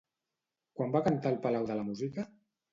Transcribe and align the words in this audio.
Quan 0.79 0.95
va 0.97 1.03
cantar 1.09 1.33
al 1.33 1.39
Palau 1.45 1.71
de 1.71 1.81
la 1.81 1.87
Música? 1.93 2.29